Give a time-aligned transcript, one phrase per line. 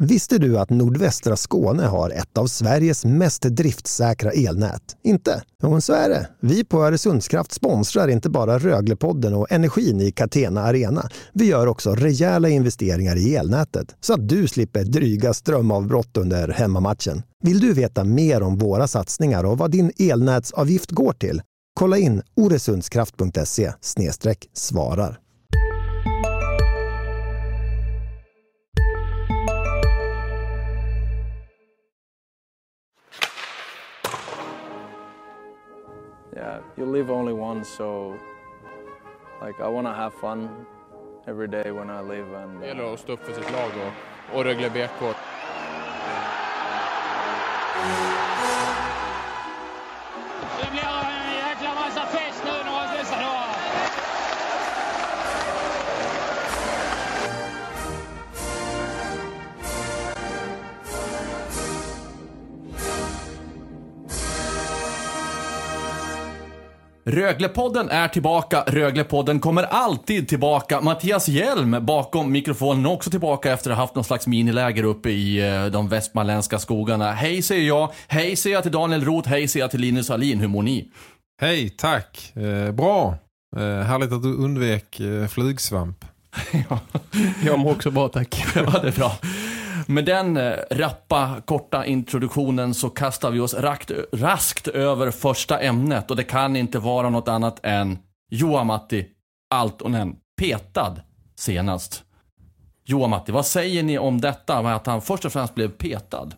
[0.00, 4.96] Visste du att nordvästra Skåne har ett av Sveriges mest driftsäkra elnät?
[5.04, 5.42] Inte?
[5.62, 6.28] Jo, så är det.
[6.40, 11.08] Vi på Öresundskraft sponsrar inte bara Röglepodden och energin i Catena Arena.
[11.32, 17.22] Vi gör också rejäla investeringar i elnätet så att du slipper dryga strömavbrott under hemmamatchen.
[17.42, 21.42] Vill du veta mer om våra satsningar och vad din elnätsavgift går till?
[21.74, 23.72] Kolla in oresundskraft.se
[24.54, 25.18] svarar.
[36.76, 38.18] You live only once, so
[39.40, 40.66] like I want to have fun
[41.26, 42.32] every day when I live.
[42.34, 45.14] And Det gäller uh, att stå upp för sitt lag och, och Rögle BK.
[50.60, 51.03] Det blir
[67.06, 70.80] Röglepodden är tillbaka, Röglepodden kommer alltid tillbaka.
[70.80, 75.10] Mattias Hjelm bakom mikrofonen är också tillbaka efter att ha haft någon slags miniläger uppe
[75.10, 77.12] i eh, de västmanländska skogarna.
[77.12, 80.40] Hej säger jag, hej säger jag till Daniel Roth, hej säger jag till Linus Alin.
[80.40, 80.90] Hur mår ni?
[81.40, 82.32] Hej, tack.
[82.36, 83.18] Eh, bra.
[83.56, 86.04] Eh, härligt att du undvek eh, flugsvamp.
[87.44, 88.44] Jag mår också bra tack.
[88.54, 89.12] Ja, det är bra.
[89.86, 96.10] Med den eh, rappa, korta introduktionen så kastar vi oss rakt, raskt över första ämnet
[96.10, 97.98] och det kan inte vara något annat än
[98.30, 99.06] Joamatti
[99.50, 100.96] Altonen petad
[101.36, 102.02] senast.
[102.86, 106.32] Joamatti, vad säger ni om detta med att han först och främst blev petad?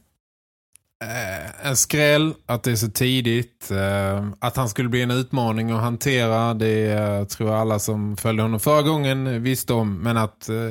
[1.04, 3.70] Eh, en skräll att det är så tidigt.
[3.70, 6.54] Eh, att han skulle bli en utmaning att hantera.
[6.54, 9.98] Det eh, tror jag alla som följde honom förra gången visste om.
[9.98, 10.70] Men att eh,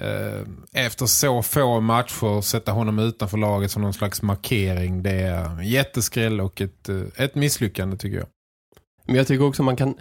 [0.00, 5.02] Eh, efter så få matcher sätta honom utanför laget som någon slags markering.
[5.02, 8.26] Det är en jätteskräll och ett, eh, ett misslyckande tycker jag.
[9.06, 9.94] Men jag tycker också man kan,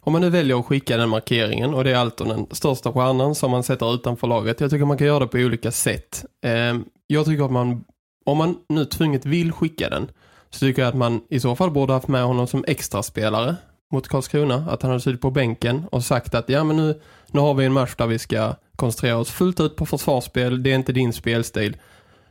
[0.00, 3.34] om man nu väljer att skicka den markeringen och det är alltid den största stjärnan
[3.34, 4.60] som man sätter utanför laget.
[4.60, 6.24] Jag tycker man kan göra det på olika sätt.
[6.44, 7.84] Ehm, jag tycker att man,
[8.24, 10.10] om man nu tvunget vill skicka den
[10.50, 13.56] så tycker jag att man i så fall borde haft med honom som extra spelare
[13.92, 14.54] mot Karlskrona.
[14.54, 17.64] Att han hade suttit på bänken och sagt att ja men nu, nu har vi
[17.64, 20.62] en match där vi ska koncentrera oss fullt ut på försvarsspel.
[20.62, 21.76] Det är inte din spelstil.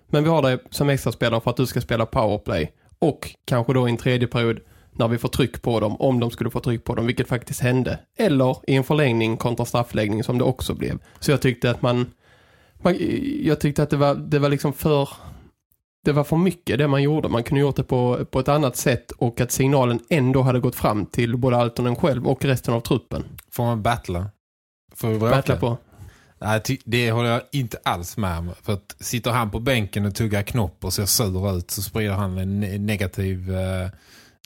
[0.07, 2.71] Men vi har dig som extra spelare för att du ska spela powerplay.
[2.99, 4.59] Och kanske då i en tredje period
[4.91, 7.61] när vi får tryck på dem, om de skulle få tryck på dem, vilket faktiskt
[7.61, 7.99] hände.
[8.17, 10.99] Eller i en förlängning kontra straffläggning som det också blev.
[11.19, 12.11] Så jag tyckte att man,
[12.81, 12.97] man
[13.43, 15.09] jag tyckte att det var, det var liksom för
[16.03, 17.29] det var för mycket det man gjorde.
[17.29, 20.75] Man kunde gjort det på, på ett annat sätt och att signalen ändå hade gått
[20.75, 23.23] fram till både Altonen själv och resten av truppen.
[23.51, 24.29] Får man battla?
[24.95, 25.35] Får vi bråka?
[25.35, 25.77] Battla på.
[26.41, 28.51] Nej, det håller jag inte alls med om.
[28.61, 32.13] För att sitter han på bänken och tuggar knopp och ser sur ut så sprider
[32.13, 33.89] han en ne- negativ, eh,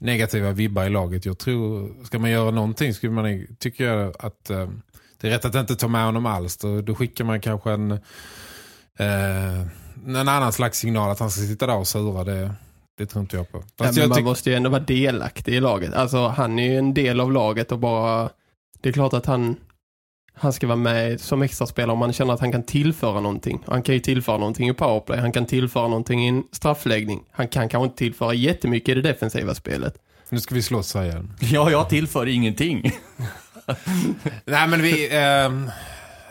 [0.01, 1.25] negativa vibbar i laget.
[1.25, 4.69] Jag tror, ska man göra någonting skulle man, tycker jag att eh,
[5.22, 6.57] det är rätt att inte ta med honom alls.
[6.57, 9.59] Då, då skickar man kanske en, eh,
[10.05, 12.23] en annan slags signal att han ska sitta där och sura.
[12.23, 12.51] Det,
[12.97, 13.63] det tror inte jag på.
[13.78, 15.94] Men jag man måste ju ändå vara delaktig i laget.
[15.94, 18.29] Alltså han är ju en del av laget och bara...
[18.81, 19.55] Det är klart att han,
[20.38, 23.63] han ska vara med som extra spelare om man känner att han kan tillföra någonting.
[23.68, 25.19] Han kan ju tillföra någonting i powerplay.
[25.19, 27.23] Han kan tillföra någonting i en straffläggning.
[27.31, 29.96] Han kan kanske inte tillföra jättemycket i det defensiva spelet.
[30.29, 31.34] Nu ska vi slåss här igen.
[31.40, 32.91] Ja, jag tillför ingenting.
[34.46, 35.69] Nej men vi, ehm,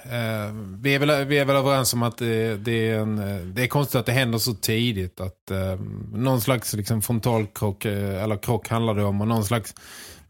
[0.05, 3.37] eh, vi, är väl, vi är väl överens om att det, det, är en, eh,
[3.37, 5.21] det är konstigt att det händer så tidigt.
[5.21, 5.81] Att eh,
[6.13, 9.75] någon slags liksom, frontalkrock eh, eller krock handlar det om och någon slags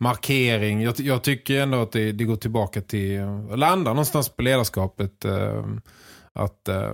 [0.05, 0.83] markering.
[0.83, 5.25] Jag, jag tycker ändå att det, det går tillbaka till, eh, landar någonstans på ledarskapet.
[5.25, 5.65] Eh,
[6.33, 6.93] att, eh,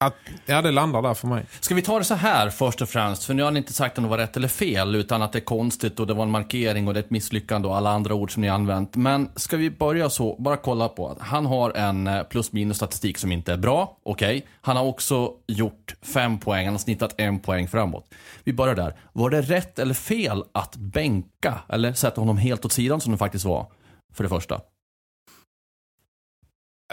[0.00, 0.14] att,
[0.46, 1.46] ja det landar där för mig.
[1.60, 3.24] Ska vi ta det så här först och främst?
[3.24, 5.38] För nu har ni inte sagt om det var rätt eller fel, utan att det
[5.38, 8.14] är konstigt och det var en markering och det är ett misslyckande och alla andra
[8.14, 8.96] ord som ni har använt.
[8.96, 12.76] Men ska vi börja så, bara kolla på att han har en eh, plus minus
[12.76, 14.46] statistik som inte är bra, okej.
[14.60, 18.14] Han har också gjort fem poäng, han har snittat en poäng framåt.
[18.44, 18.94] Vi börjar där.
[19.12, 23.18] Var det rätt eller fel att bänka, eller sätta honom helt åt sidan som det
[23.18, 23.66] faktiskt var,
[24.14, 24.60] för det första?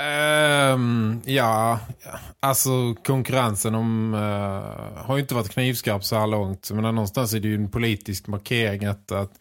[0.02, 1.80] Ehm, ja,
[2.40, 6.72] alltså konkurrensen om, eh, har ju inte varit knivskarp så här långt.
[6.72, 9.32] Men någonstans är det ju en politisk markering att, att,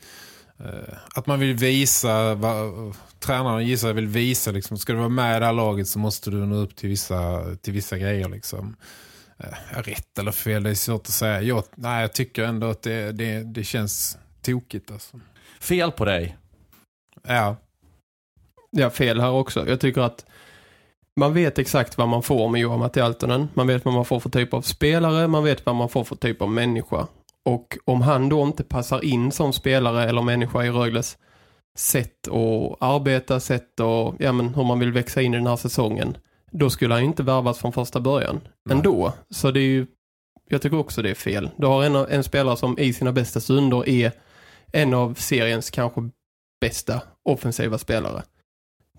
[0.58, 2.52] eh, att man vill visa, va,
[3.18, 6.30] tränaren gissar vill visa, liksom, ska du vara med i det här laget så måste
[6.30, 8.28] du nå upp till vissa, till vissa grejer.
[8.28, 8.76] Liksom.
[9.38, 11.42] Eh, rätt eller fel, det är svårt att säga.
[11.42, 14.90] Jag, nej, jag tycker ändå att det, det, det känns tokigt.
[14.90, 15.20] Alltså.
[15.60, 16.36] Fel på dig.
[17.28, 17.56] Ja,
[18.70, 19.68] Ja, fel här också.
[19.68, 20.26] Jag tycker att
[21.16, 23.48] man vet exakt vad man får med Johan Matti Altonen.
[23.54, 26.16] Man vet vad man får för typ av spelare, man vet vad man får för
[26.16, 27.06] typ av människa.
[27.44, 31.18] Och om han då inte passar in som spelare eller människa i Rögles
[31.78, 35.56] sätt att arbeta, sätt och ja, men hur man vill växa in i den här
[35.56, 36.16] säsongen,
[36.50, 38.76] då skulle han ju inte värvas från första början Nej.
[38.76, 39.12] ändå.
[39.30, 39.86] Så det är ju,
[40.48, 41.50] jag tycker också det är fel.
[41.56, 44.12] Du har en, en spelare som i sina bästa stunder är
[44.72, 46.00] en av seriens kanske
[46.60, 48.22] bästa offensiva spelare.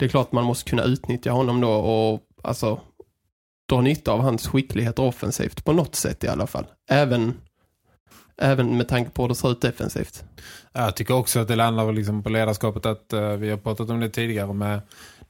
[0.02, 2.82] Det är klart man måste kunna utnyttja honom då och alltså
[3.70, 6.66] dra nytta av hans skicklighet offensivt på något sätt i alla fall.
[6.90, 7.34] Även,
[8.42, 10.24] även med tanke på hur det ser ut defensivt.
[10.74, 14.00] Jag tycker också att det landar liksom på ledarskapet att uh, vi har pratat om
[14.00, 14.82] det tidigare med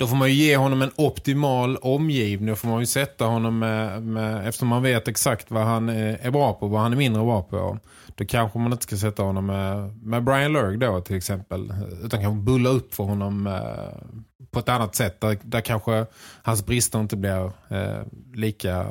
[0.02, 2.50] då får man ju ge honom en optimal omgivning.
[2.50, 6.20] Då får man ju sätta honom med, med eftersom man vet exakt vad han är,
[6.22, 7.80] är bra på, vad han är mindre bra på.
[8.16, 11.74] Då kanske man inte ska sätta honom med, med Brian Lurg då till exempel.
[12.04, 14.18] Utan kanske bulla upp för honom eh,
[14.52, 15.22] på ett annat sätt.
[15.22, 16.06] Där, där kanske
[16.44, 18.02] hans brister inte blir eh,
[18.34, 18.88] lika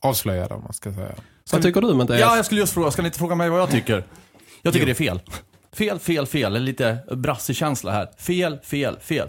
[0.00, 1.14] avslöjade om man ska säga.
[1.52, 2.20] Vad tycker du Mattias?
[2.20, 2.90] Ja, jag skulle just fråga.
[2.90, 4.04] Ska ni inte fråga mig vad jag tycker?
[4.62, 5.20] Jag tycker det är fel.
[5.76, 6.56] Fel, fel, fel.
[6.56, 8.08] En lite brassig känsla här.
[8.18, 9.28] Fel, fel, fel.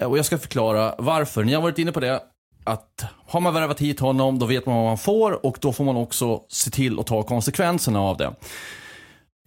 [0.00, 1.44] Eh, Och jag ska förklara varför.
[1.44, 2.20] Ni har varit inne på det
[2.64, 5.84] att har man värvat hit honom, då vet man vad man får och då får
[5.84, 8.32] man också se till att ta konsekvenserna av det.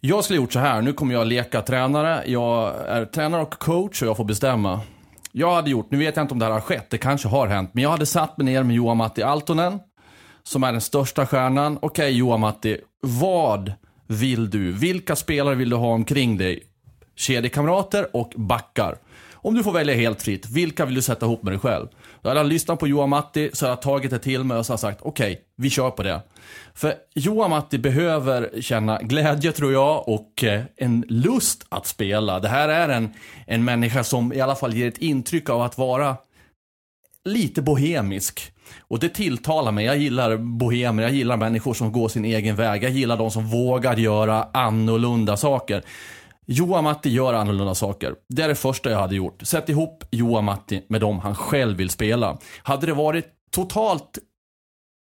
[0.02, 2.24] Jag skulle ha gjort så här, nu kommer jag leka tränare.
[2.26, 4.80] Jag är tränare och coach och jag får bestämma.
[5.32, 7.48] Jag hade gjort, nu vet jag inte om det här har skett, det kanske har
[7.48, 9.80] hänt, men jag hade satt mig ner med Johan Matti Altonen,
[10.44, 11.80] som är den största stjärnan.
[11.82, 13.74] Okej Johan Matti, vad
[14.08, 14.72] vill du?
[14.72, 16.64] Vilka spelare vill du ha omkring dig?
[17.16, 18.98] Kedjekamrater och backar.
[19.44, 21.88] Om du får välja helt fritt, vilka vill du sätta ihop med dig själv?
[22.22, 24.66] Då hade jag lyssnat på Johan Matti, så hade jag tagit det till mig och
[24.66, 26.22] så sagt, okej, vi kör på det.
[26.74, 32.40] För Johan Matti behöver känna glädje tror jag och eh, en lust att spela.
[32.40, 33.14] Det här är en,
[33.48, 36.18] en människa som i alla fall ger ett intryck av att vara
[37.26, 38.51] lite bohemisk.
[38.80, 39.86] Och det tilltalar mig.
[39.86, 42.84] Jag gillar bohemer, jag gillar människor som går sin egen väg.
[42.84, 45.84] Jag gillar de som vågar göra annorlunda saker.
[46.46, 48.16] Johan Matti gör annorlunda saker.
[48.30, 49.42] Det är det första jag hade gjort.
[49.42, 52.38] Sätt ihop Johan Matti med dem han själv vill spela.
[52.64, 54.20] Hade det varit totalt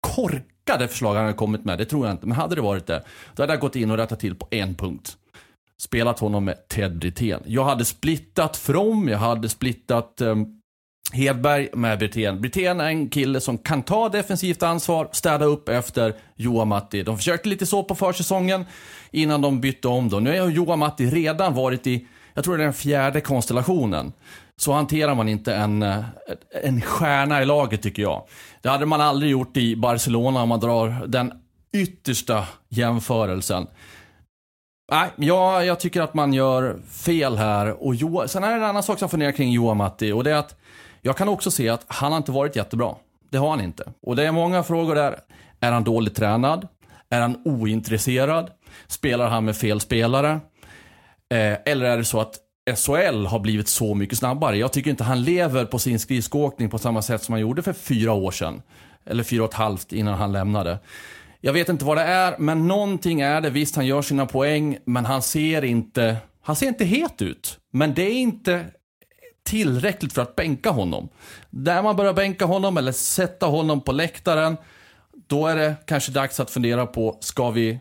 [0.00, 2.26] korkade förslag han hade kommit med, det tror jag inte.
[2.26, 3.04] Men hade det varit det,
[3.34, 5.16] då hade jag gått in och rättat till på en punkt.
[5.78, 7.42] Spelat honom med Ted Brithén.
[7.46, 10.61] Jag hade splittat From, jag hade splittat um,
[11.12, 12.40] Hedberg med Brithén.
[12.40, 17.02] Brithén är en kille som kan ta defensivt ansvar, städa upp efter Johan Matti.
[17.02, 18.64] De försökte lite så på försäsongen
[19.10, 20.20] innan de bytte om då.
[20.20, 24.12] Nu har Johan Matti redan varit i, jag tror det är den fjärde konstellationen.
[24.56, 26.04] Så hanterar man inte en, eh,
[26.64, 28.22] en stjärna i laget tycker jag.
[28.62, 31.32] Det hade man aldrig gjort i Barcelona om man drar den
[31.72, 33.66] yttersta jämförelsen.
[34.90, 37.84] Nej, jag, jag tycker att man gör fel här.
[37.84, 40.12] Och jo, sen är det en annan sak som jag funderar kring Johan Matti.
[40.12, 40.61] Och det är att
[41.02, 42.94] jag kan också se att han har inte varit jättebra.
[43.30, 43.92] Det har han inte.
[44.02, 45.18] Och det är många frågor där.
[45.60, 46.68] Är han dåligt tränad?
[47.10, 48.50] Är han ointresserad?
[48.86, 50.30] Spelar han med fel spelare?
[51.30, 52.34] Eh, eller är det så att
[52.76, 54.56] SHL har blivit så mycket snabbare?
[54.56, 57.72] Jag tycker inte han lever på sin skridskoåkning på samma sätt som han gjorde för
[57.72, 58.62] fyra år sedan.
[59.04, 60.78] Eller fyra och ett halvt innan han lämnade.
[61.40, 63.50] Jag vet inte vad det är, men någonting är det.
[63.50, 67.58] Visst, han gör sina poäng, men han ser inte, han ser inte het ut.
[67.72, 68.64] Men det är inte
[69.44, 71.08] tillräckligt för att bänka honom.
[71.50, 74.56] Där man börjar bänka honom eller sätta honom på läktaren,
[75.26, 77.78] då är det kanske dags att fundera på, ska vi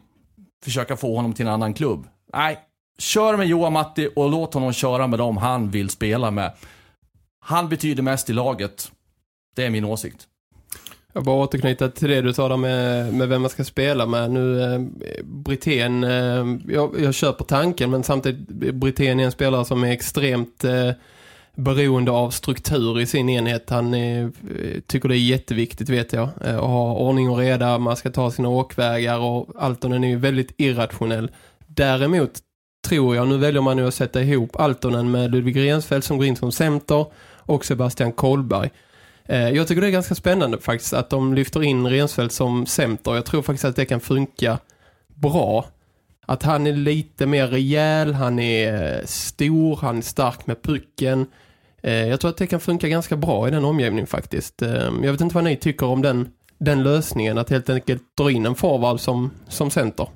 [0.64, 2.08] försöka få honom till en annan klubb?
[2.34, 2.60] Nej,
[2.98, 6.54] kör med Johan Matti och låt honom köra med dem han vill spela med.
[7.40, 8.92] Han betyder mest i laget.
[9.56, 10.28] Det är min åsikt.
[11.14, 14.32] Jag bara återknyta till det du sa där med, med vem man ska spela med.
[14.32, 14.80] Nu, eh,
[15.24, 20.64] Brithén, eh, jag, jag köper tanken men samtidigt Brithén är en spelare som är extremt
[20.64, 20.92] eh,
[21.56, 23.70] beroende av struktur i sin enhet.
[23.70, 24.30] Han eh,
[24.88, 26.30] tycker det är jätteviktigt vet jag.
[26.46, 30.18] Eh, att ha ordning och reda, man ska ta sina åkvägar och Altonen är ju
[30.18, 31.32] väldigt irrationell.
[31.68, 32.32] Däremot
[32.88, 36.26] tror jag, nu väljer man nu att sätta ihop Altonen med Ludvig Rensfeldt som går
[36.26, 37.06] in som center
[37.36, 38.70] och Sebastian Kolberg.
[39.26, 43.16] Eh, Jag tycker det är ganska spännande faktiskt att de lyfter in Rensfeldt som center.
[43.16, 44.58] Jag tror faktiskt att det kan funka
[45.16, 45.66] bra.
[46.32, 51.26] Att han är lite mer rejäl, han är eh, stor, han är stark med pucken.
[51.84, 54.62] Eh, jag tror att det kan funka ganska bra i den omgivningen faktiskt.
[54.62, 58.32] Ehm, jag vet inte vad ni tycker om den, den lösningen, att helt enkelt dra
[58.32, 60.08] in en forward som, som center.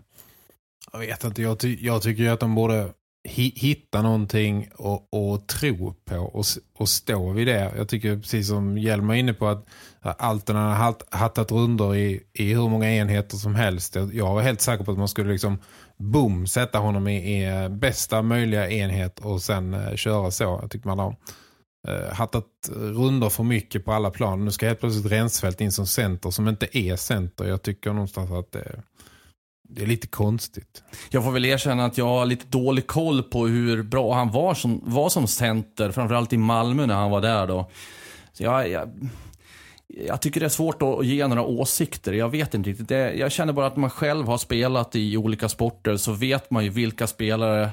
[0.92, 2.90] Jag vet inte, jag, ty jag tycker ju att de borde
[3.30, 6.46] hitta någonting och, och tro på och,
[6.78, 7.74] och stå vid det.
[7.78, 9.66] Jag tycker precis som Hjelm är inne på att
[10.02, 13.96] Alten har hattat runder i, i hur många enheter som helst.
[13.96, 15.58] Jag- var helt säker på att man skulle liksom
[15.98, 20.44] boom, sätta honom i, i eh, bästa möjliga enhet och sen eh, köra så.
[20.62, 21.16] Jag tycker man har
[21.88, 24.46] eh, hattat rundor för mycket på alla plan.
[24.46, 27.46] Nu ska helt plötsligt Rensfeldt in som center som inte är center.
[27.46, 28.82] Jag tycker någonstans att det,
[29.70, 30.84] det är lite konstigt.
[31.10, 34.54] Jag får väl erkänna att jag har lite dålig koll på hur bra han var
[34.54, 35.92] som, var som center.
[35.92, 37.70] Framförallt i Malmö när han var där då.
[38.34, 39.10] Så jag, jag,
[39.88, 42.14] jag tycker det är svårt att ge några åsikter.
[42.14, 42.88] Jag vet inte riktigt.
[42.88, 46.64] Det, jag känner bara att man själv har spelat i olika sporter så vet man
[46.64, 47.70] ju vilka spelare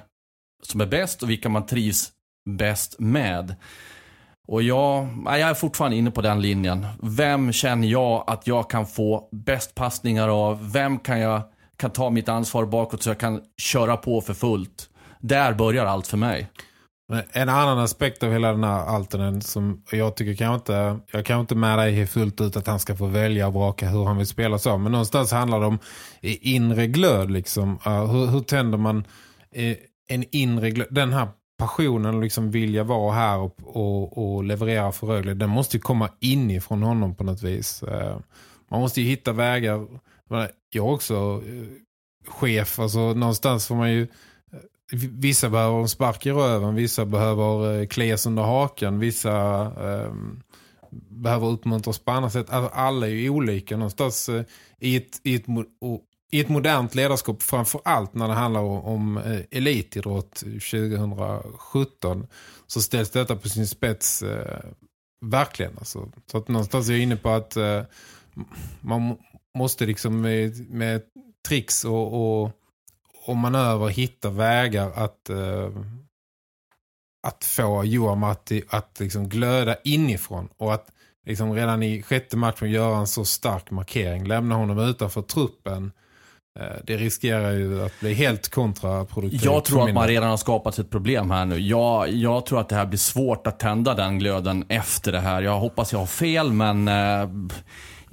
[0.62, 2.12] som är bäst och vilka man trivs
[2.50, 3.54] bäst med.
[4.48, 6.86] Och jag, jag är fortfarande inne på den linjen.
[7.02, 10.72] Vem känner jag att jag kan få bäst passningar av?
[10.72, 11.42] Vem kan jag
[11.82, 14.88] kan ta mitt ansvar bakåt så jag kan köra på för fullt?
[15.20, 16.48] Där börjar allt för mig.
[17.32, 21.40] En annan aspekt av hela den här alternen som jag tycker kan inte, jag kan
[21.40, 24.26] inte med dig fullt ut att han ska få välja och vraka hur han vill
[24.26, 24.78] spela så.
[24.78, 25.78] Men någonstans handlar det om
[26.22, 27.78] inre glöd liksom.
[27.86, 29.06] Uh, hur, hur tänder man
[29.54, 29.76] eh,
[30.08, 30.88] en inre glöd?
[30.90, 35.76] Den här passionen liksom vilja vara här och, och, och leverera för Rögle, den måste
[35.76, 37.82] ju komma inifrån honom på något vis.
[37.82, 38.18] Eh,
[38.70, 39.86] man måste ju hitta vägar.
[40.70, 41.68] Jag är också eh,
[42.26, 44.08] chef, alltså någonstans får man ju eh,
[45.10, 50.12] vissa behöver en spark i röven, vissa behöver eh, klias under hakan, vissa eh,
[51.08, 52.50] behöver uppmuntras på annat sätt.
[52.50, 54.44] Alltså, alla är ju olika någonstans eh,
[54.78, 55.46] i, ett, i, ett,
[56.30, 62.26] i ett modernt ledarskap, framför allt när det handlar om, om eh, elitidrott 2017
[62.66, 64.24] så ställs detta på sin spets
[65.24, 65.78] verkligen.
[65.78, 66.12] Alltså.
[66.30, 67.56] Så att någonstans är jag inne på att
[68.80, 69.16] man
[69.58, 71.02] måste liksom med, med
[71.48, 72.58] tricks och, och
[73.24, 75.68] och manöver hitta vägar att, uh,
[77.26, 80.86] att få Johan Matti att liksom glöda inifrån och att
[81.26, 84.26] liksom redan i sjätte matchen göra en så stark markering.
[84.26, 85.92] Lämna honom utanför truppen.
[86.60, 89.44] Uh, det riskerar ju att bli helt kontraproduktivt.
[89.44, 91.58] Jag tror att man redan har skapat ett problem här nu.
[91.58, 95.42] Jag, jag tror att det här blir svårt att tända den glöden efter det här.
[95.42, 97.28] Jag hoppas jag har fel men uh,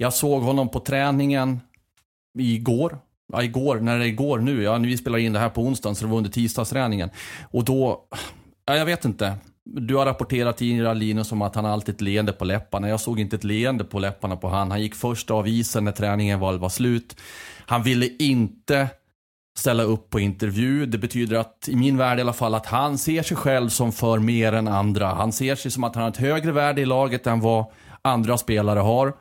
[0.00, 1.60] jag såg honom på träningen
[2.38, 2.98] igår
[3.32, 5.94] ja, igår, när det är igår nu, ja, vi spelar in det här på onsdagen
[5.96, 7.10] så det var under tisdagsträningen.
[7.50, 8.04] Och då,
[8.66, 9.34] ja, jag vet inte.
[9.64, 12.88] Du har rapporterat tidigare Linus om att han alltid ett leende på läpparna.
[12.88, 14.70] Jag såg inte ett leende på läpparna på han.
[14.70, 17.16] Han gick först av isen när träningen var, var slut.
[17.66, 18.88] Han ville inte
[19.58, 20.86] ställa upp på intervju.
[20.86, 23.92] Det betyder att, i min värld i alla fall, att han ser sig själv som
[23.92, 25.06] för mer än andra.
[25.06, 27.64] Han ser sig som att han har ett högre värde i laget än vad
[28.02, 29.14] andra spelare har.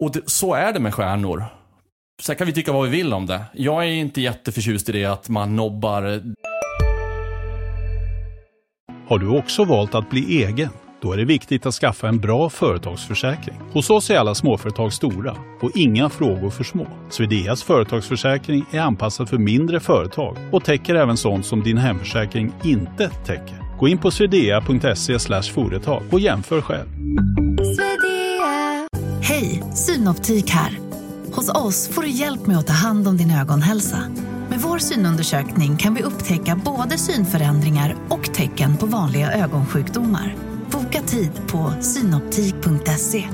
[0.00, 1.44] Och det, så är det med stjärnor.
[2.22, 3.44] Sen kan vi tycka vad vi vill om det.
[3.52, 6.22] Jag är inte jätteförtjust i det att man nobbar.
[9.08, 10.68] Har du också valt att bli egen?
[11.02, 13.56] Då är det viktigt att skaffa en bra företagsförsäkring.
[13.72, 16.86] Hos oss är alla småföretag stora och inga frågor för små.
[17.10, 23.08] Swedeas företagsförsäkring är anpassad för mindre företag och täcker även sånt som din hemförsäkring inte
[23.08, 23.78] täcker.
[23.78, 26.88] Gå in på swedea.se företag och jämför själv.
[29.30, 30.78] Hej, Synoptik här.
[31.32, 33.98] Hos oss får du hjälp med att ta hand om din ögonhälsa.
[34.48, 40.36] Med vår synundersökning kan vi upptäcka både synförändringar och tecken på vanliga ögonsjukdomar.
[40.72, 43.28] Boka tid på synoptik.se.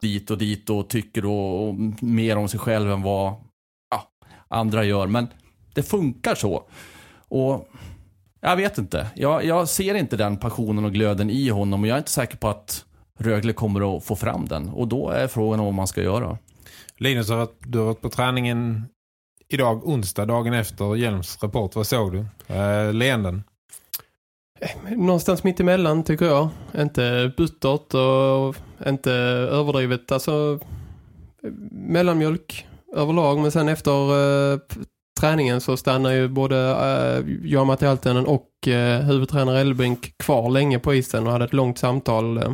[0.00, 3.34] Dit och dit och tycker och, och mer om sig själv än vad
[3.90, 4.10] ja,
[4.48, 5.06] andra gör.
[5.06, 5.28] Men
[5.74, 6.64] det funkar så.
[7.28, 7.68] Och
[8.50, 9.06] jag vet inte.
[9.14, 12.36] Jag, jag ser inte den passionen och glöden i honom och jag är inte säker
[12.36, 12.84] på att
[13.18, 14.68] Rögle kommer att få fram den.
[14.68, 16.38] Och då är frågan om vad man ska göra.
[16.96, 17.26] Linus,
[17.58, 18.84] du har varit på träningen
[19.48, 21.76] idag, onsdag, dagen efter Hjelms rapport.
[21.76, 22.26] Vad såg du?
[22.54, 23.42] Eh, leenden?
[24.96, 26.48] Någonstans mitt emellan tycker jag.
[26.78, 28.56] Inte buttert och
[28.88, 29.12] inte
[29.52, 30.12] överdrivet.
[30.12, 30.58] Alltså
[31.70, 33.38] mellanmjölk överlag.
[33.38, 33.92] Men sen efter
[34.52, 34.58] eh,
[35.22, 40.78] träningen så stannar ju både eh, jag, Matti Altenen och eh, huvudtränare Elbrink kvar länge
[40.78, 42.52] på isen och hade ett långt samtal eh,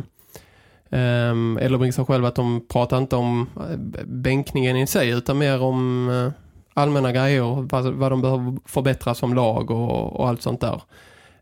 [0.91, 6.09] Um, sa själv att de pratar inte om eh, bänkningen i sig utan mer om
[6.09, 6.31] uh,
[6.73, 10.81] allmänna grejer, vad, vad de behöver förbättra som lag och, och allt sånt där.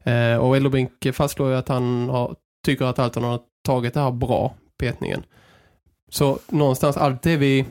[0.08, 4.12] Uh, och Elbrink fastslår ju att han har, tycker att Alton har tagit det här
[4.12, 5.24] bra, petningen.
[6.10, 7.66] Så någonstans, allt det vi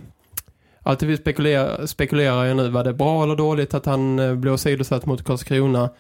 [0.87, 4.57] allt vi spekulerar, spekulerar ju nu, var det bra eller dåligt att han eh, blev
[4.57, 5.91] sidosatt mot Karlskrona?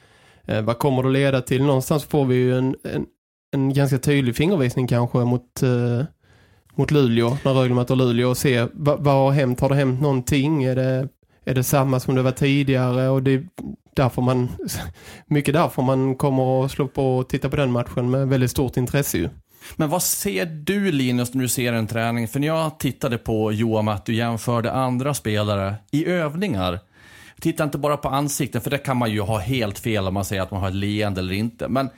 [0.45, 1.63] Eh, vad kommer det att leda till?
[1.65, 3.07] Någonstans får vi ju en, en,
[3.53, 6.05] en ganska tydlig fingervisning kanske mot, eh,
[6.75, 9.61] mot Luleå, när Rögle möter Luleå och se vad, vad har hänt?
[9.61, 10.65] Har det hänt någonting?
[10.65, 11.09] Är det,
[11.45, 13.09] är det samma som det var tidigare?
[13.09, 13.45] Och det
[13.97, 14.49] därför man,
[15.27, 18.77] mycket därför man kommer att slå på och titta på den matchen med väldigt stort
[18.77, 19.29] intresse ju.
[19.77, 22.29] Men vad ser du Linus när du ser en träning?
[22.29, 26.81] För när jag tittade på Johan att du jämförde andra spelare i övningar
[27.41, 30.25] Titta inte bara på ansikten, för det kan man ju ha helt fel om man
[30.25, 31.69] säger att man har ett leende eller inte.
[31.69, 31.91] Men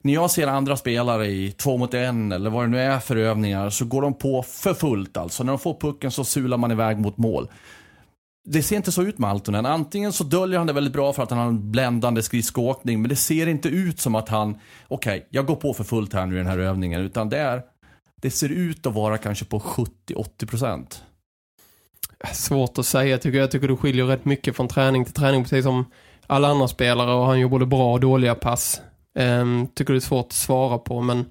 [0.00, 3.16] när jag ser andra spelare i två mot en eller vad det nu är för
[3.16, 5.44] övningar så går de på för fullt alltså.
[5.44, 7.48] När de får pucken så sular man iväg mot mål.
[8.48, 9.66] Det ser inte så ut med Altonen.
[9.66, 13.08] Antingen så döljer han det väldigt bra för att han har en bländande skridskoåkning, men
[13.08, 16.26] det ser inte ut som att han, okej, okay, jag går på för fullt här
[16.26, 17.62] nu i den här övningen, utan det är,
[18.16, 21.02] det ser ut att vara kanske på 70-80 procent.
[22.32, 23.42] Svårt att säga, tycker jag.
[23.42, 25.84] Jag tycker det skiljer rätt mycket från träning till träning, precis som
[26.26, 28.80] alla andra spelare, och han gör både bra och dåliga pass.
[29.18, 31.24] Um, tycker det är svårt att svara på, men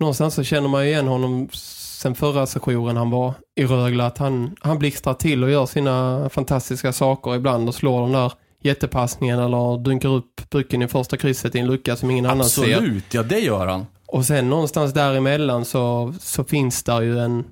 [0.00, 4.56] någonstans så känner man igen honom sen förra sessionen han var i Rögle att han,
[4.60, 9.84] han blixtrar till och gör sina fantastiska saker ibland och slår den där jättepassningen eller
[9.84, 12.76] dunkar upp pucken i första krysset i en lucka som ingen Absolut, annan ser.
[12.76, 13.86] Absolut, ja det gör han.
[14.06, 17.44] Och sen någonstans däremellan så, så finns där ju en,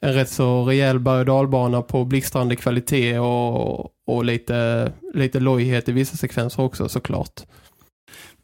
[0.00, 6.16] en rätt så rejäl berg- på blixtrande kvalitet och, och lite, lite lojhet i vissa
[6.16, 7.42] sekvenser också såklart.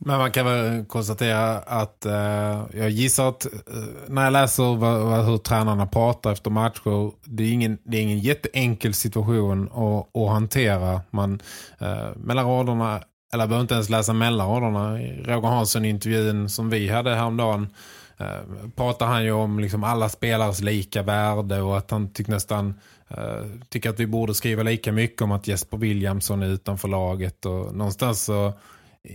[0.04, 3.50] Men man kan väl konstatera att eh, jag gissar att eh,
[4.08, 8.02] när jag läser vad, vad, hur tränarna pratar efter matcher, det är ingen, det är
[8.02, 11.00] ingen jätteenkel situation att, att hantera.
[11.10, 11.40] Man,
[11.78, 14.98] eh, mellan raderna, eller behöver inte ens läsa mellan raderna.
[14.98, 17.68] Roger Hansson i intervjun som vi hade häromdagen
[18.18, 22.74] eh, pratar han ju om liksom alla spelares lika värde och att han tycker nästan
[23.08, 27.46] eh, tycker att vi borde skriva lika mycket om att Jesper Williamson är utanför laget
[27.46, 28.52] och någonstans så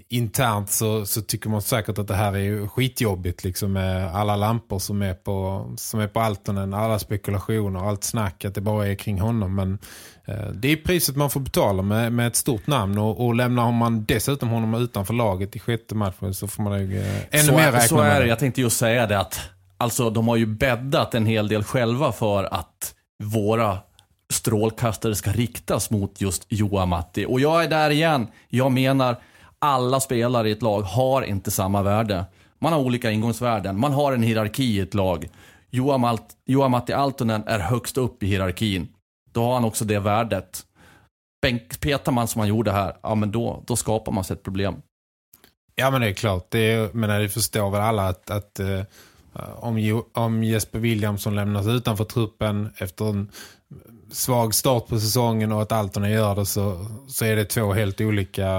[0.09, 4.79] internt så, så tycker man säkert att det här är skitjobbigt liksom med alla lampor
[4.79, 8.95] som är på, som är på Altonen, alla spekulationer, allt snack att det bara är
[8.95, 9.55] kring honom.
[9.55, 9.79] Men
[10.25, 13.71] eh, det är priset man får betala med, med ett stort namn och, och lämnar
[13.71, 17.51] man dessutom honom utanför laget i sjätte matchen så får man ju eh, ännu så
[17.51, 19.39] mer är, räkna Så är det, jag tänkte just säga det att
[19.77, 23.77] alltså de har ju bäddat en hel del själva för att våra
[24.33, 27.25] strålkastare ska riktas mot just Joa Matti.
[27.25, 28.27] Och jag är där igen.
[28.49, 29.17] Jag menar
[29.61, 32.25] alla spelare i ett lag har inte samma värde.
[32.59, 33.79] Man har olika ingångsvärden.
[33.79, 35.29] Man har en hierarki i ett lag.
[36.45, 38.87] Johan Matti Altonen är högst upp i hierarkin.
[39.31, 40.63] Då har han också det värdet.
[41.41, 44.75] Bänkpetar man som man gjorde här, ja men då, då skapar man sig ett problem.
[45.75, 46.47] Ja men det är klart.
[46.49, 48.81] Det är, men det förstår väl alla att, att uh,
[49.55, 53.31] om, om Jesper Williamson lämnas utanför truppen efter en
[54.11, 58.01] svag start på säsongen och att Altonen gör det så, så är det två helt
[58.01, 58.49] olika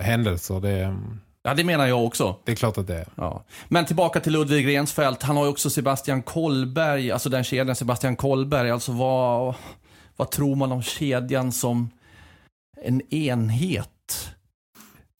[0.00, 0.60] händelser.
[0.60, 0.96] Det,
[1.42, 2.36] ja, det menar jag också.
[2.44, 3.06] Det är klart att det är.
[3.14, 3.44] Ja.
[3.68, 5.22] Men tillbaka till Ludvig Rensfeldt.
[5.22, 8.70] Han har ju också Sebastian Kolberg, alltså den kedjan Sebastian Kolberg.
[8.70, 9.54] Alltså vad,
[10.16, 11.90] vad tror man om kedjan som
[12.82, 13.90] en enhet?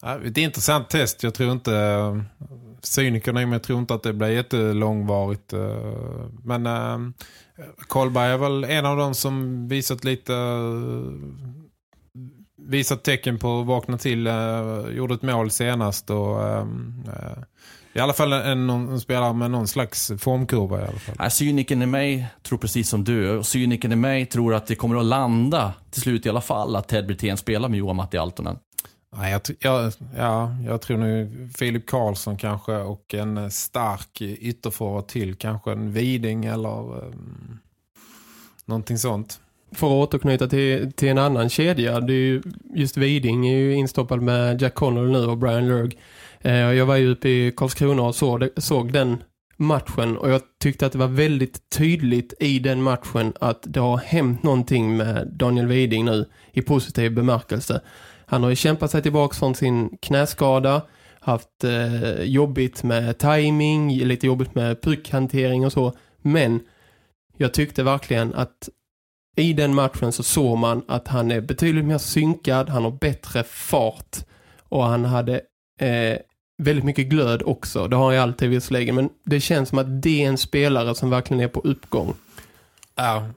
[0.01, 1.23] Ja, det är ett intressant test.
[1.23, 1.71] Jag tror inte
[2.93, 5.53] cynikerna men jag tror inte att det blir jättelångvarigt.
[5.53, 6.99] Eh, men eh,
[7.87, 10.33] Kolberg är väl en av dem som visat lite
[12.67, 17.03] visat tecken på att vakna till eh, gjorde ett mål senast och ehm,
[17.93, 21.15] i alla fall en, en spelare med någon slags formkurva i alla fall.
[21.19, 23.43] Ja, cyniken i mig tror precis som du.
[23.43, 26.87] Cyniken i mig tror att det kommer att landa till slut i alla fall att
[26.87, 28.57] Ted Brithén spelar med Johan Matti Altonen.
[29.19, 35.35] Nej, jag, jag, ja, jag tror nu Filip Karlsson kanske och en stark ytterförare till.
[35.35, 37.59] Kanske en Viding eller um,
[38.65, 39.39] någonting sånt.
[39.71, 41.99] För att återknyta till, till en annan kedja.
[41.99, 42.41] Det är ju,
[42.75, 45.97] just Viding är ju instoppad med Jack Connell nu och Brian Lurg.
[46.41, 49.23] Eh, jag var ju uppe i Karlskrona och såg, såg den
[49.57, 53.97] matchen och jag tyckte att det var väldigt tydligt i den matchen att det har
[53.97, 57.81] hänt någonting med Daniel Widing nu i positiv bemärkelse.
[58.29, 60.81] Han har ju kämpat sig tillbaka från sin knäskada,
[61.19, 65.93] haft eh, jobbigt med timing, lite jobbigt med puckhantering och så.
[66.21, 66.59] Men
[67.37, 68.69] jag tyckte verkligen att
[69.35, 73.43] i den matchen så såg man att han är betydligt mer synkad, han har bättre
[73.43, 74.17] fart
[74.69, 75.41] och han hade
[75.79, 76.17] eh,
[76.57, 77.87] väldigt mycket glöd också.
[77.87, 81.09] Det har han alltid visserligen, men det känns som att det är en spelare som
[81.09, 82.13] verkligen är på uppgång.
[82.95, 83.27] Ja,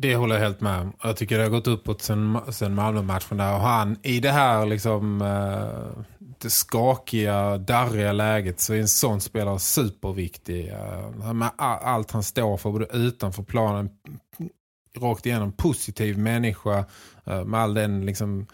[0.00, 0.92] det håller jag helt med om.
[1.02, 3.54] Jag tycker det har gått uppåt sen, sen Malmö-matchen där.
[3.54, 6.04] Och han i det här liksom eh,
[6.38, 10.68] det skakiga, darriga läget så är en sån spelare superviktig.
[10.68, 13.90] Eh, med allt han står för både utanför planen
[14.96, 16.84] rakt igenom positiv människa
[17.24, 18.46] eh, med all den liksom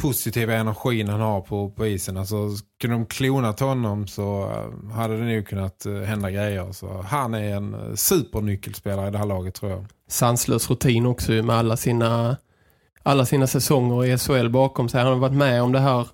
[0.00, 2.16] positiva energin han har på, på isen.
[2.16, 2.48] Alltså,
[2.80, 6.72] kunde de klonat honom så eh, hade det nog kunnat eh, hända grejer.
[6.72, 9.84] Så han är en eh, supernyckelspelare i det här laget tror jag.
[10.08, 12.36] Sanslös rutin också med alla sina,
[13.02, 15.00] alla sina säsonger i SHL bakom sig.
[15.02, 16.08] Han har varit med om det här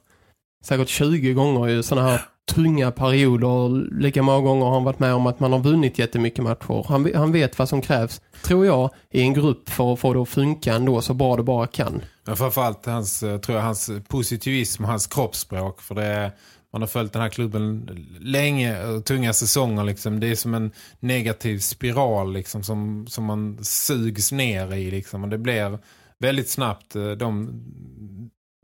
[0.65, 2.21] säkert 20 gånger i sådana här
[2.55, 3.91] tunga perioder.
[4.01, 6.87] Lika många gånger har han varit med om att man har vunnit jättemycket matcher.
[6.89, 10.23] Han, han vet vad som krävs, tror jag, i en grupp för att få det
[10.23, 12.03] att funka ändå så bra det bara kan.
[12.27, 15.81] Men framförallt hans, eh, tror jag, hans positivism och hans kroppsspråk.
[15.81, 16.33] För det är,
[16.73, 19.85] man har följt den här klubben länge, tunga säsonger.
[19.85, 20.21] Liksom.
[20.21, 24.91] Det är som en negativ spiral liksom, som, som man sugs ner i.
[24.91, 25.25] Liksom.
[25.25, 25.79] Och det blir
[26.19, 27.63] väldigt snabbt eh, de,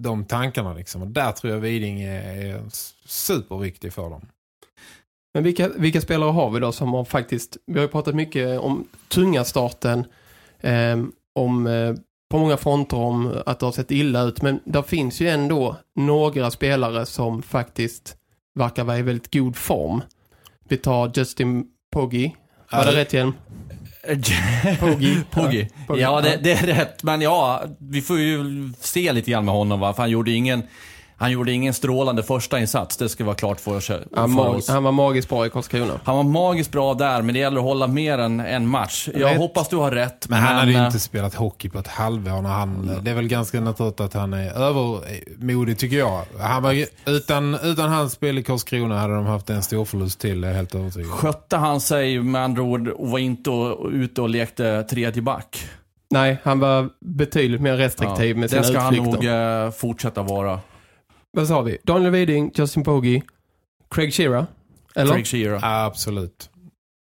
[0.03, 0.75] de tankarna.
[0.75, 1.03] Liksom.
[1.03, 2.63] Och där tror jag Viding är, är
[3.05, 4.27] superviktig för dem.
[5.35, 8.61] Men vilka, vilka spelare har vi då som har faktiskt, vi har ju pratat mycket
[8.61, 10.05] om tunga starten,
[10.61, 11.03] eh,
[11.35, 11.95] om eh,
[12.33, 15.77] på många fronter om att det har sett illa ut, men där finns ju ändå
[15.97, 18.17] några spelare som faktiskt
[18.55, 20.03] verkar vara i väldigt god form.
[20.69, 22.37] Vi tar Justin Poggi.
[22.73, 23.35] Var det rätt igen?
[24.81, 25.25] Poggi.
[25.31, 25.69] Poggi.
[25.89, 27.03] Ja, det, det, är rätt.
[27.03, 29.95] Men ja, vi får ju se lite grann med honom va.
[29.95, 30.63] För han gjorde ingen
[31.23, 34.69] han gjorde ingen strålande första insats, det ska vara klart för, för han, mag oss.
[34.69, 36.01] Han var magiskt bra i Karlskrona.
[36.05, 39.09] Han var magiskt bra där, men det gäller att hålla mer än en match.
[39.15, 39.39] Jag rätt.
[39.39, 40.29] hoppas du har rätt.
[40.29, 43.01] Men, men han hade ju inte spelat hockey på ett halvår när han...
[43.03, 46.23] Det är väl ganska naturligt att han är övermodig tycker jag.
[46.41, 50.45] Han var, utan, utan hans spel i Karlskrona hade de haft en stor förlust till,
[50.45, 51.11] helt övertygad.
[51.11, 53.51] Skötte han sig med andra ord och var inte
[53.93, 55.69] ute och lekte tredje back?
[56.11, 58.91] Nej, han var betydligt mer restriktiv ja, med sina utflykter.
[58.91, 60.61] Det ska han nog eh, fortsätta vara.
[61.33, 61.79] Vad sa vi?
[61.83, 63.23] Daniel Widing, Justin Pogge,
[63.91, 64.47] Craig Shearer?
[64.95, 65.13] Eller?
[65.13, 65.59] Craig Shearer.
[65.63, 66.51] Ja, absolut.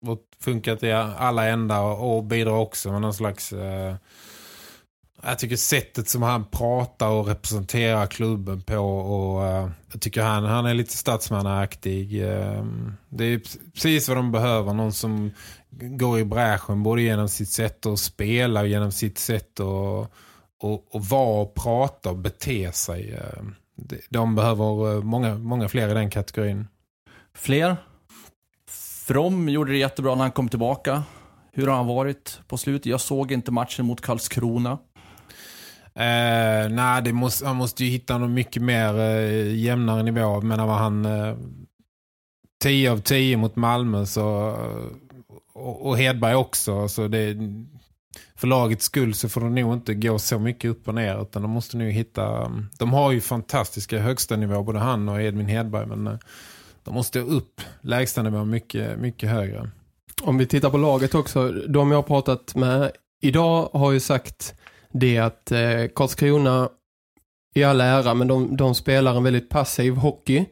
[0.07, 3.53] Och funkat i alla ändar och bidrar också med någon slags...
[3.53, 3.95] Eh,
[5.23, 10.45] jag tycker sättet som han pratar och representerar klubben på och eh, jag tycker han,
[10.45, 12.23] han är lite statsmannaaktig.
[12.23, 12.65] Eh,
[13.09, 13.41] det är
[13.75, 14.73] precis vad de behöver.
[14.73, 15.31] Någon som
[15.71, 20.11] går i bräschen både genom sitt sätt att spela och genom sitt sätt att
[20.61, 23.19] och, och vara och prata och bete sig.
[23.93, 26.67] Eh, de behöver eh, många, många fler i den kategorin.
[27.35, 27.77] Fler?
[29.07, 31.03] From gjorde det jättebra när han kom tillbaka.
[31.53, 32.87] Hur har han varit på slutet?
[32.87, 34.79] Jag såg inte matchen mot Karlskrona.
[35.95, 40.41] Eh, nej, det måste, han måste ju hitta något mycket mer eh, jämnare nivå.
[40.41, 41.37] Men var han eh,
[42.63, 44.57] 10 av 10 mot Malmö så,
[45.53, 46.89] och, och Hedberg också.
[46.89, 47.37] Så det,
[48.37, 51.43] för lagets skull så får de nog inte gå så mycket upp och ner utan
[51.43, 55.87] de måste nu hitta de har ju fantastiska högsta nivå både han och Edvin Hedberg
[55.87, 56.19] men eh,
[56.85, 59.71] de måste upp lägsta nivå mycket, mycket högre.
[60.23, 64.55] Om vi tittar på laget också, de jag har pratat med idag har ju sagt
[64.93, 66.69] det att eh, Karlskrona
[67.55, 70.45] i all ära men de, de spelar en väldigt passiv hockey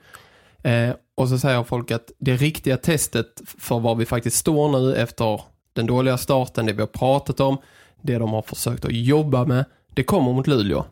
[0.62, 4.96] eh, och så säger folk att det riktiga testet för var vi faktiskt står nu
[4.96, 5.40] efter
[5.77, 7.59] den dåliga starten, det vi har pratat om,
[8.03, 10.85] det de har försökt att jobba med, det kommer mot Luleå.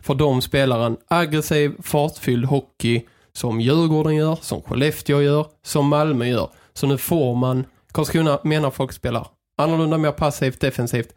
[0.00, 6.26] För de spelar en aggressiv, fartfylld hockey som Djurgården gör, som Skellefteå gör, som Malmö
[6.26, 6.48] gör.
[6.72, 11.14] Så nu får man, Karlskrona menar folk spelar annorlunda, mer passivt, defensivt.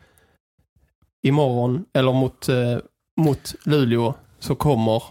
[1.24, 2.78] Imorgon, eller mot, eh,
[3.21, 5.04] mot Luleå, så kommer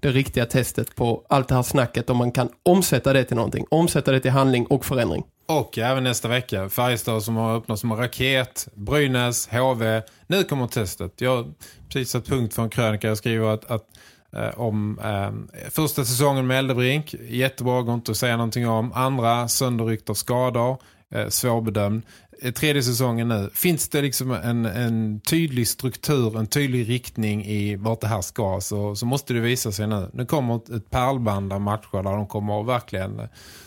[0.00, 3.66] det riktiga testet på allt det här snacket om man kan omsätta det till någonting.
[3.70, 5.24] Omsätta det till handling och förändring.
[5.48, 10.02] Och även nästa vecka, Färjestad som har öppnat som en raket, Brynäs, HV.
[10.26, 11.20] Nu kommer testet.
[11.20, 11.46] Jag har
[11.88, 13.08] precis satt punkt för en krönika.
[13.08, 13.84] Jag skriver att, att
[14.32, 18.92] eh, om eh, första säsongen med Eldebrink, jättebra, går inte att säga någonting om.
[18.92, 20.78] Andra, sönderryckta skador,
[21.14, 22.02] eh, svårbedömd.
[22.42, 23.50] Eh, tredje säsongen nu.
[23.54, 28.60] Finns det liksom en, en tydlig struktur, en tydlig riktning i vart det här ska
[28.60, 30.10] så, så måste det visa sig nu.
[30.12, 33.26] Nu kommer ett, ett pärlband av matcher där de kommer att verkligen eh,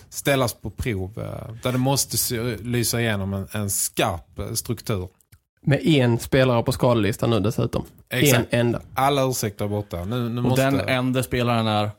[0.09, 1.19] ställas på prov.
[1.19, 5.09] Eh, där det måste lysa igenom en, en skarp eh, struktur.
[5.61, 7.85] Med en spelare på skadelistan nu dessutom.
[8.09, 8.53] Exakt.
[8.53, 8.81] En enda.
[8.93, 10.05] Alla ursäkter borta.
[10.05, 10.65] Nu, nu och måste...
[10.65, 11.89] den enda spelaren är?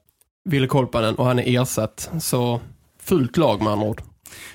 [0.44, 2.10] Ville Kolpanen och han är ersatt.
[2.20, 2.60] Så
[3.00, 4.02] fullt lag med andra ord.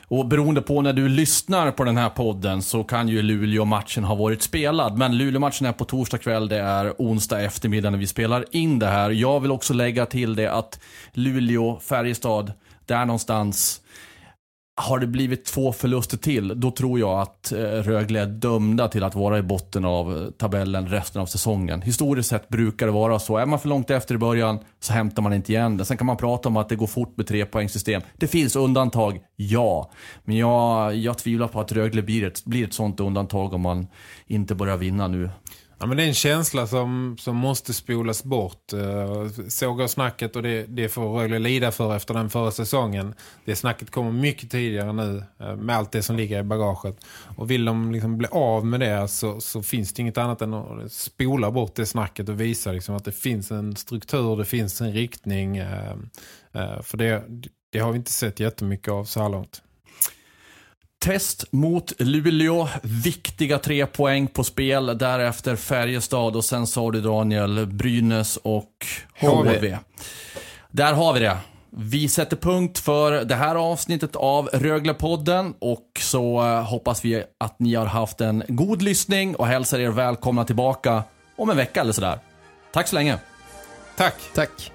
[0.08, 4.15] Och beroende på när du lyssnar på den här podden så kan ju Luleå-matchen ha
[4.15, 4.98] varit spelad.
[4.98, 8.88] Men Luleå-matchen är på torsdag kväll, det är onsdag eftermiddag när vi spelar in det
[8.88, 9.10] här.
[9.10, 10.80] Jag vill också lägga till det att
[11.13, 12.52] Luleå-Färjestad
[12.88, 13.82] där någonstans
[14.82, 19.04] har det blivit två förluster till, då tror jag att eh, Rögle är dömda till
[19.04, 21.82] att vara i botten av eh, tabellen resten av säsongen.
[21.82, 23.38] Historiskt sett brukar det vara så.
[23.38, 25.86] Är man för långt efter i början så hämtar man inte igen det.
[25.86, 28.02] Sen kan man prata om att det går fort med tre poängsystem.
[28.17, 29.91] Det finns undantag, ja.
[30.24, 33.88] Men jag, jag tvivlar på att Rögle blir ett, blir ett sånt undantag om man
[34.28, 35.30] inte börjar vinna nu.
[35.86, 38.74] Ja, men det är en känsla som, som måste spolas bort.
[38.74, 43.13] Eh, såg jag snacket och det, det får Rögle lida för efter den förra säsongen.
[43.45, 46.98] Det snacket kommer mycket tidigare nu eh, med allt det som ligger i bagaget.
[47.38, 50.54] Och vill de liksom bli av med det så, så finns det inget annat än
[50.54, 54.82] att spola bort det snacket och visa liksom att det finns en struktur, det finns
[54.82, 55.58] en riktning.
[55.58, 57.24] Eh, för det,
[57.71, 59.62] det har vi inte sett jättemycket av så här långt
[61.06, 62.68] test mot Luleå.
[62.82, 64.98] Viktiga tre poäng på spel.
[64.98, 68.86] Därefter Färjestad och sen sa du Daniel, Brynäs och
[69.20, 69.58] HV.
[69.58, 69.78] HV.
[70.72, 71.38] Där har vi det.
[71.70, 77.60] Vi sätter punkt för det här avsnittet av Röglepodden och så eh, hoppas vi att
[77.60, 81.04] ni har haft en god lyssning och hälsar er välkomna tillbaka
[81.36, 82.20] om en vecka eller sådär.
[82.74, 83.18] Tack så länge.
[83.98, 84.15] Tack.
[84.34, 84.75] Tack.